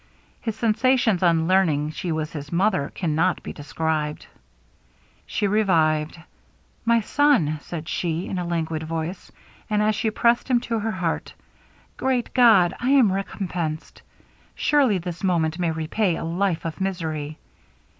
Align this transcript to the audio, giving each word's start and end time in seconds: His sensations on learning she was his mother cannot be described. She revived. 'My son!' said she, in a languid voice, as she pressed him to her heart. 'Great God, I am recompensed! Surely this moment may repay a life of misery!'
His 0.41 0.55
sensations 0.55 1.21
on 1.21 1.47
learning 1.47 1.91
she 1.91 2.11
was 2.11 2.31
his 2.33 2.51
mother 2.51 2.91
cannot 2.95 3.43
be 3.43 3.53
described. 3.53 4.25
She 5.27 5.45
revived. 5.45 6.19
'My 6.85 7.01
son!' 7.01 7.59
said 7.61 7.87
she, 7.87 8.25
in 8.27 8.39
a 8.39 8.43
languid 8.47 8.81
voice, 8.81 9.31
as 9.69 9.93
she 9.95 10.09
pressed 10.09 10.47
him 10.47 10.59
to 10.61 10.79
her 10.79 10.89
heart. 10.89 11.35
'Great 11.97 12.33
God, 12.33 12.73
I 12.79 12.89
am 12.89 13.13
recompensed! 13.13 14.01
Surely 14.55 14.97
this 14.97 15.23
moment 15.23 15.59
may 15.59 15.69
repay 15.69 16.15
a 16.15 16.23
life 16.23 16.65
of 16.65 16.81
misery!' 16.81 17.37